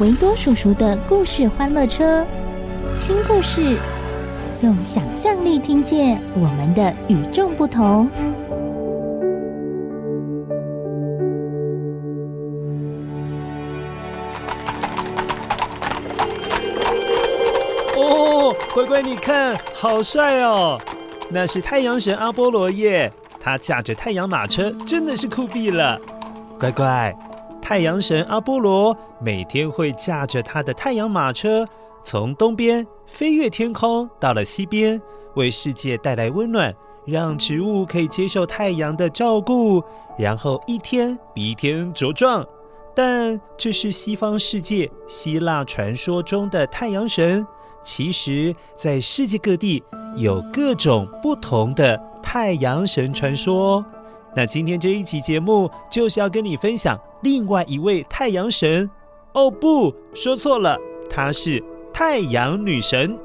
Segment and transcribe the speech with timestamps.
[0.00, 2.24] 维多叔叔的故事欢乐车，
[3.02, 3.76] 听故事，
[4.62, 8.08] 用想象力听见我们的与众不同。
[17.98, 20.80] 哦，乖乖，你看，好帅哦！
[21.28, 23.12] 那是太阳神阿波罗耶。
[23.38, 26.00] 他驾着太阳马车，真的是酷毙了。
[26.58, 27.14] 乖乖，
[27.70, 31.64] 太阳神阿波罗每天会驾着他的太阳马车，
[32.02, 35.00] 从东边飞越天空，到了西边，
[35.36, 36.74] 为世界带来温暖，
[37.06, 39.80] 让植物可以接受太阳的照顾，
[40.18, 42.44] 然后一天比一天茁壮。
[42.92, 47.46] 但这是西方世界希腊传说中的太阳神，
[47.84, 49.80] 其实，在世界各地
[50.16, 52.02] 有各种不同的。
[52.20, 53.84] 太阳神传说，
[54.34, 58.90] 那今天这一集节目就是要跟你分享另外一位太阳神。
[59.32, 61.62] 哦，不，说错了，她是
[61.92, 63.18] 太阳女神。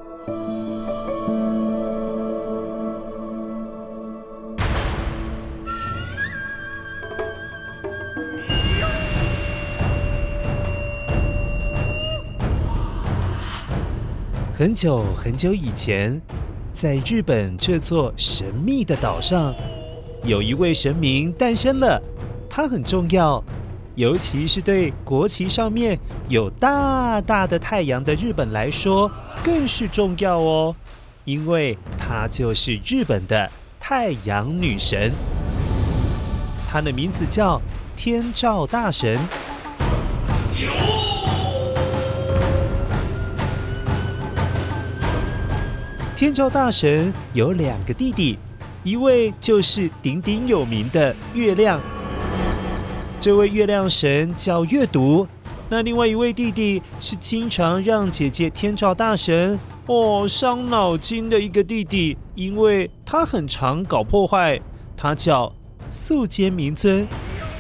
[14.53, 16.21] 很久很久以前。
[16.71, 19.55] 在日本这座神秘的岛上，
[20.23, 22.02] 有一位神明诞生了。
[22.49, 23.41] 他很重要，
[23.95, 25.98] 尤其是对国旗上面
[26.28, 29.10] 有大大的太阳的日本来说，
[29.42, 30.76] 更是重要哦。
[31.23, 35.14] 因为她就是日本的太阳女神，
[36.67, 37.61] 她的名字叫
[37.95, 39.17] 天照大神。
[46.17, 48.38] 天照大神有两个弟弟，
[48.83, 51.80] 一位就是鼎鼎有名的月亮，
[53.25, 55.27] 这位月亮神叫月读。
[55.67, 64.61] 那另外一位弟弟是经常让姐姐天照大神哦伤脑筋的一个弟弟，因为他很常搞破坏。
[64.95, 65.52] 他叫
[65.89, 67.08] 宿间明尊，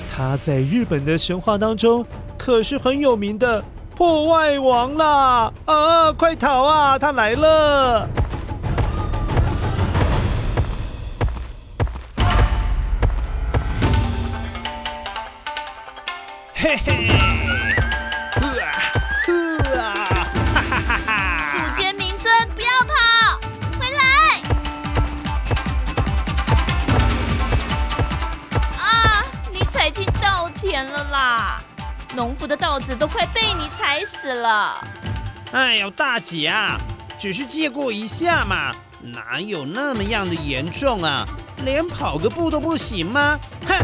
[0.07, 2.05] 他在日本的神话当中
[2.37, 3.63] 可是很有名的
[3.95, 5.51] 破坏王啦！
[5.65, 8.07] 啊，快逃啊，他来了！
[16.65, 17.09] 嘿嘿，
[18.41, 21.11] 呵呵，哈哈哈哈！
[21.51, 23.37] 宿儺明尊，不要跑，
[23.77, 24.01] 回来！
[28.79, 29.23] 啊，
[29.53, 31.61] 你踩进稻田了啦！
[32.15, 34.83] 农夫的稻子都快被你踩死了。
[35.51, 36.79] 哎呦，大姐啊，
[37.15, 38.71] 只是借过一下嘛，
[39.03, 41.23] 哪有那么样的严重啊？
[41.63, 43.39] 连跑个步都不行吗？
[43.67, 43.75] 哼，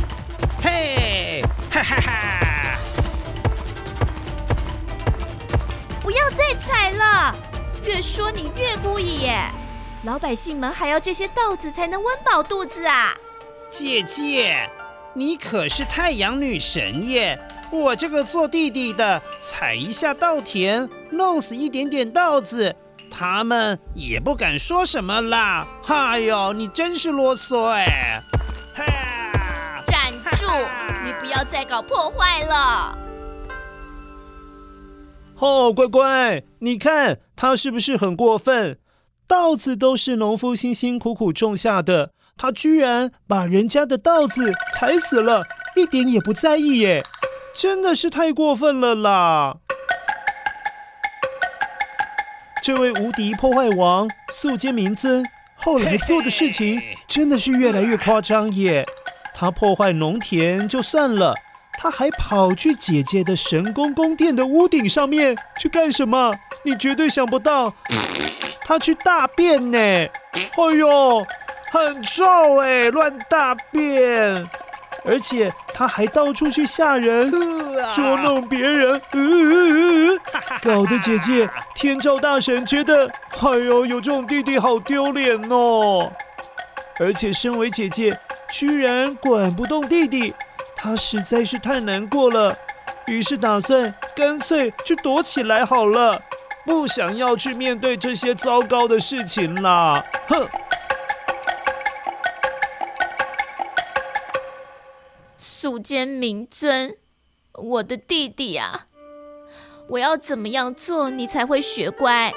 [0.63, 2.50] 嘿，哈哈哈！
[6.01, 7.35] 不要再踩了，
[7.85, 9.43] 越说你越故意耶！
[10.03, 13.13] 老百姓们还要这些稻子才能温饱肚子啊！
[13.69, 14.67] 姐姐，
[15.13, 17.39] 你可是太阳女神耶！
[17.69, 22.75] 我这个做弟弟的，踩一下稻田，弄死一点点稻子，
[23.11, 25.67] 他们也不敢说什么啦！
[25.87, 28.21] 哎呦，你真是啰嗦哎！
[29.85, 30.47] 站住！
[31.05, 32.97] 你不要再搞破坏了！
[35.41, 38.77] 哦，乖乖，你看他是不是很过分？
[39.25, 45.43] 稻子都是农夫辛辛苦苦种下的，他居然把人家的稻子踩死了，
[45.75, 47.03] 一点也不在意耶！
[47.55, 49.57] 真的是太过分了啦！
[52.61, 58.85] 这位无敌破坏王宿儺明尊后来做的事情真的是越来越夸张耶！
[59.33, 61.33] 他破坏农田就算了。
[61.81, 66.31] 他还跑去姐姐的神宫宫殿的屋顶上面去干什么？
[66.63, 67.73] 你绝对想不到，
[68.63, 69.77] 他去大便呢！
[69.79, 70.11] 哎
[70.77, 71.25] 呦，
[71.71, 74.47] 很臭哎，乱大便！
[75.03, 77.31] 而且他还到处去吓人，
[77.95, 80.19] 捉弄别人，呃，
[80.61, 83.09] 搞得姐姐天照大神觉得，
[83.41, 86.13] 哎呦，有这种弟弟好丢脸哦！
[86.99, 88.15] 而且身为姐姐，
[88.51, 90.31] 居然管不动弟弟。
[90.83, 92.57] 他实在是太难过了，
[93.05, 96.19] 于是打算干脆去躲起来好了，
[96.65, 100.03] 不想要去面对这些糟糕的事情啦。
[100.27, 100.49] 哼！
[105.37, 106.97] 素间明尊，
[107.53, 108.87] 我的弟弟啊，
[109.87, 112.33] 我要怎么样做你才会学乖？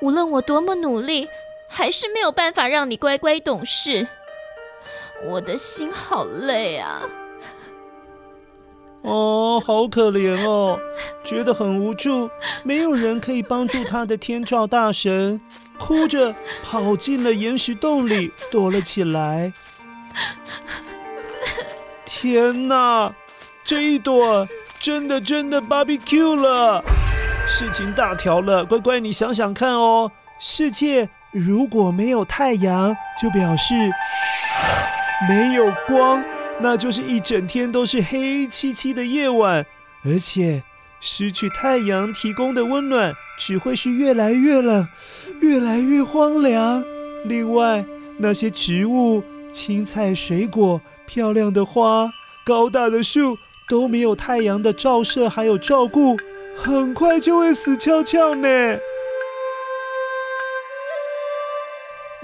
[0.00, 1.28] 无论我多么努力，
[1.68, 4.08] 还是没有办法让你乖乖懂事。
[5.24, 7.00] 我的心好累啊！
[9.02, 10.78] 哦，好可怜哦，
[11.24, 12.28] 觉得很无助，
[12.62, 15.40] 没有人可以帮助他的天照大神，
[15.78, 19.52] 哭着跑进了岩石洞里躲了起来。
[22.04, 23.12] 天哪，
[23.64, 24.46] 这一躲
[24.80, 26.84] 真的真的 barbecue 了，
[27.48, 28.64] 事情大条了。
[28.64, 33.74] 乖乖，你想想看哦，世界如果没有太阳，就表示。
[35.28, 36.22] 没有光，
[36.60, 39.64] 那就是一整天都是黑漆漆的夜晚，
[40.04, 40.62] 而且
[41.00, 44.88] 失去太阳提供的温暖，只会是越来越冷，
[45.40, 46.84] 越来越荒凉。
[47.24, 47.84] 另外，
[48.18, 49.22] 那些植物、
[49.52, 52.08] 青菜、水果、漂亮的花、
[52.44, 53.36] 高大的树，
[53.68, 56.16] 都没有太阳的照射还有照顾，
[56.56, 58.48] 很快就会死翘翘呢。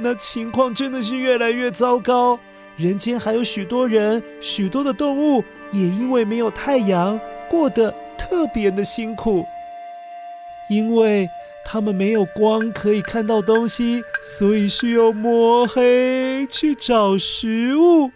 [0.01, 2.39] 那情况真的是越来越糟糕。
[2.79, 5.43] 人间还有许多人，许多的动物
[5.73, 7.21] 也因为没有太阳，
[7.51, 9.45] 过得特别的辛苦。
[10.71, 11.29] 因为
[11.65, 18.13] 他们没有光可以看到东西，所以需要摸黑去找食物。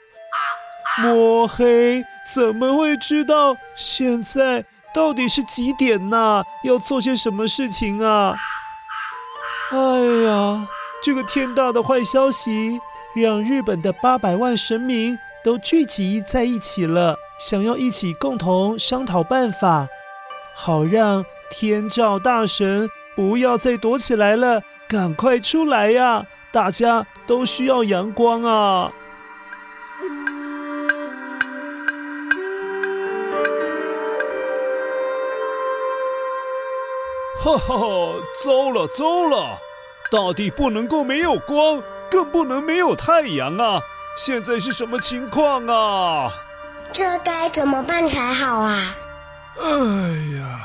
[0.98, 4.64] 摸黑怎么会知道现在
[4.94, 6.44] 到底是几点呢？
[6.62, 8.36] 要做些什么事情啊？
[9.70, 9.78] 哎
[10.24, 10.68] 呀，
[11.02, 12.78] 这个天大的坏消息！
[13.14, 19.86] 让日本的八百万神明都聚集在一起了，想要一起共同商讨办法，
[20.54, 26.26] 好让天照大神不要再躲起来了，赶快出来呀！
[26.50, 28.90] 大家都需要阳光啊！
[37.42, 37.76] 哈哈，
[38.44, 39.58] 糟了糟了，
[40.10, 41.82] 大地不能够没有光。
[42.12, 43.80] 更不能没有太阳啊！
[44.18, 46.30] 现在是什么情况啊？
[46.92, 48.94] 这该怎么办才好啊？
[49.58, 50.60] 哎呀，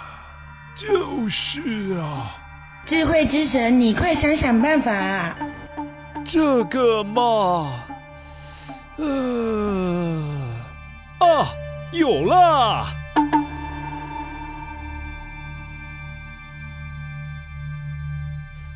[0.76, 1.62] 就是
[1.98, 2.36] 啊！
[2.86, 5.34] 智慧之神，你快想想办法啊！
[6.26, 7.80] 这个嘛，
[8.98, 10.22] 呃，
[11.20, 11.48] 啊，
[11.94, 12.86] 有了！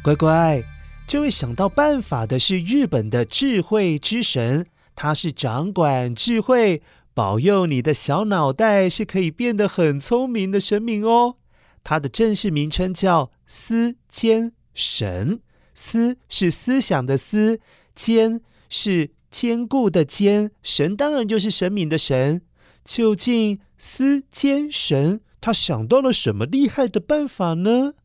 [0.01, 0.63] 乖乖。
[1.11, 4.65] 这位想到办法的是日本的智慧之神，
[4.95, 6.81] 他是掌管智慧、
[7.13, 11.35] 保佑你的小脑袋是可以变得很聪明的神明哦。
[11.83, 15.41] 他的正式名称叫思坚神，
[15.73, 17.59] 思是思想的思，
[17.93, 18.39] 坚
[18.69, 22.41] 是坚固的坚，神当然就是神明的神。
[22.85, 27.95] 究竟思坚神他想到了什么厉害的办法呢？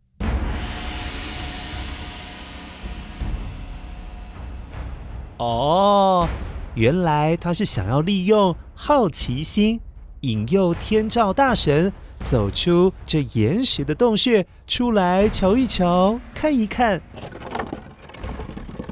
[5.38, 6.26] 哦，
[6.75, 9.81] 原来他是想要利用好奇心，
[10.21, 17.02] 引诱天照大神走出这岩石的洞穴，出来瞧一瞧，看一看。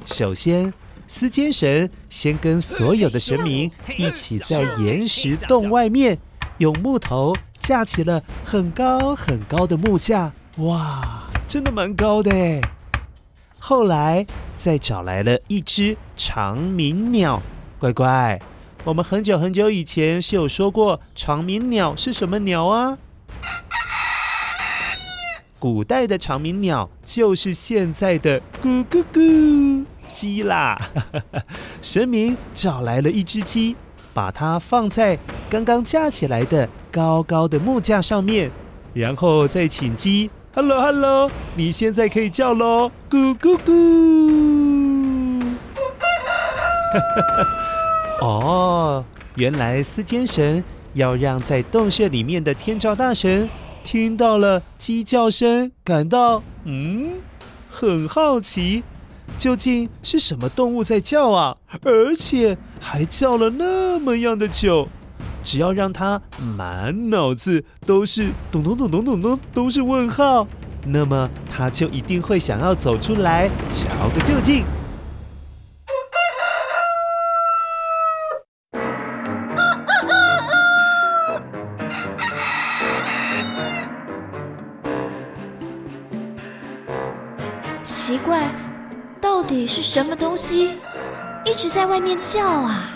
[0.05, 0.75] 首先，
[1.07, 6.19] 司坚神先跟所有的神明一起在岩石洞外面，
[6.59, 10.35] 用木头架起了很高很高的木架。
[10.59, 12.61] 哇，真的蛮高的诶。
[13.67, 17.41] 后来再找来了一只长鸣鸟，
[17.79, 18.39] 乖乖，
[18.85, 22.99] 我们很久很久以前是有说过长鸣鸟是什么鸟啊？
[25.59, 30.79] 古代的长鸣鸟就是现在的咕咕咕鸡啦。
[31.81, 33.75] 神明找来了一只鸡，
[34.13, 35.19] 把它放在
[35.49, 38.51] 刚刚架起来的高高的木架上面，
[38.93, 40.31] 然后再请鸡。
[40.57, 41.29] Hello, Hello！
[41.57, 45.43] 你现在可以叫喽，咕咕咕。
[46.93, 53.51] 哈哈哦，原来思坚神要让在洞穴里面的天照大神
[53.83, 57.15] 听到了鸡叫声，感到嗯，
[57.69, 58.85] 很好奇，
[59.37, 61.57] 究竟是什么动物在叫啊？
[61.83, 64.87] 而且还叫了那么样的久。
[65.45, 66.21] 只要让他
[66.57, 70.47] 满脑子都是咚咚咚咚咚咚，都是问号，
[70.87, 74.65] 那么他就一定会想要走出来瞧个究竟。
[87.85, 88.51] 奇怪，
[89.21, 90.79] 到底是什么东西
[91.45, 92.91] 一直在外面叫啊？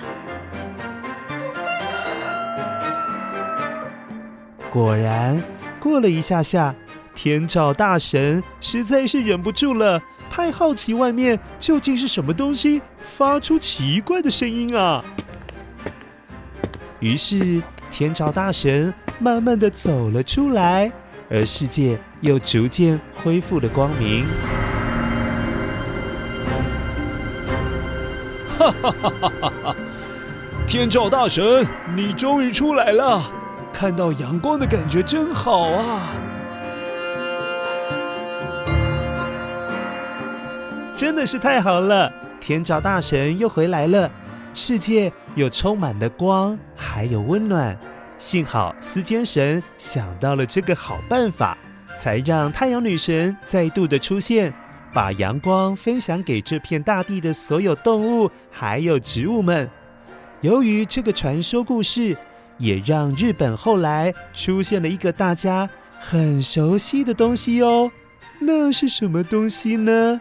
[4.79, 5.43] 果然，
[5.81, 6.73] 过了一下下，
[7.13, 15.05] 天照大神实在是忍不住了，太好奇外面究竟是什么东西发出奇怪的声音啊！
[17.01, 20.93] 于是，天照大神慢慢的走了出来，
[21.29, 24.25] 而世界又逐渐恢复了光明。
[28.57, 29.77] 哈哈哈哈哈！
[30.69, 31.67] 天照大神，
[31.97, 33.38] 你终于出来了。
[33.73, 36.11] 看到阳光的感觉真好啊！
[40.93, 44.11] 真的是太好了，天照大神又回来了，
[44.53, 47.79] 世界又充满了光，还有温暖。
[48.19, 51.57] 幸好司坚神想到了这个好办法，
[51.95, 54.53] 才让太阳女神再度的出现，
[54.93, 59.71] 把阳光分享给这片大地的所有动物还有植物们。
[60.41, 62.17] 由于这个传说故事。
[62.59, 67.91] 也让日本后来出现了一个大家很熟悉的东西哦，
[68.41, 70.21] 那是什么东西呢？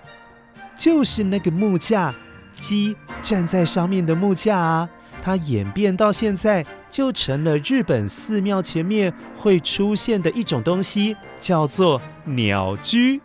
[0.76, 2.14] 就是那个木架，
[2.60, 4.90] 鸡站在上面的木架啊。
[5.20, 13.20] 它演变到现在，就成了日本寺庙前面会出现的一种东西，叫做鸟居。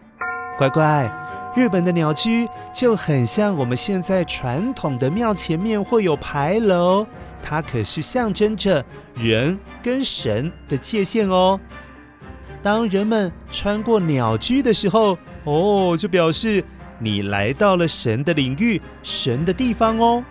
[0.59, 1.22] 乖乖。
[1.55, 7.07] 日本的鸟居就很像我们现在传统的庙前面会有牌楼，
[7.43, 8.83] 它可是象征着
[9.15, 11.61] 人跟神的界限哦。
[12.63, 16.65] 当人们穿过鸟居的时候，哦，就表示
[16.99, 20.25] 你来到了神的领域、神的地方哦。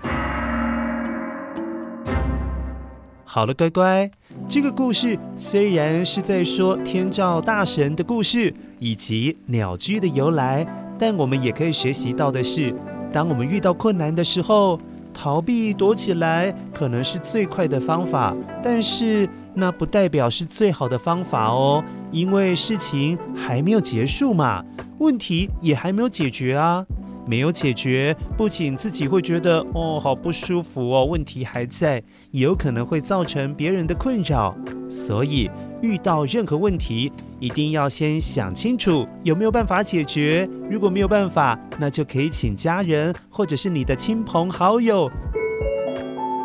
[3.24, 4.10] 好了，乖乖，
[4.50, 10.66] 这个故事虽然是在说天照大神的故事以及鸟居的由来。
[11.02, 12.72] 但我们也可以学习到的是，
[13.12, 14.80] 当我们遇到困难的时候，
[15.12, 24.64] 逃避躲起来可能是最快的方法，但是那不代表是最好的方法哦，因为事情还没有结束嘛，
[25.00, 26.86] 问题也还没有解决啊。
[27.26, 34.56] 没有解决，不仅自己会觉得哦，好不舒服哦，问题还在，也有可能会造成别人的困扰。
[34.90, 35.50] 所以
[35.82, 40.48] 遇到任何问题，一定要先想清楚有没有办法解决。
[40.70, 45.10] 如果没有办法，那就可以请家人或者是你的亲朋好友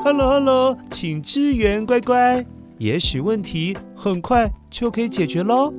[0.03, 2.45] ，Hello Hello，请支援乖乖，
[2.79, 5.73] 也许问题很快就可以解决喽。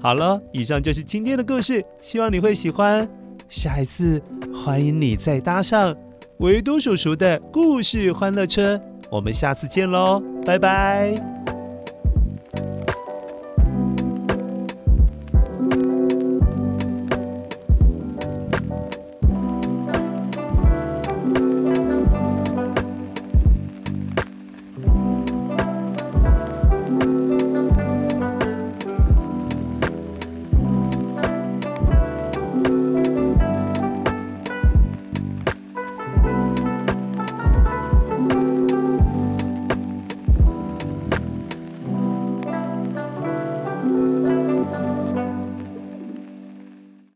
[0.00, 3.08] 好了，以上就是今天的故事，希望你会喜欢。
[3.48, 4.20] 下一次，
[4.52, 5.94] 欢迎你再搭上
[6.38, 8.80] 维多叔叔的故事欢乐车。
[9.08, 11.35] 我们下次见喽，拜拜。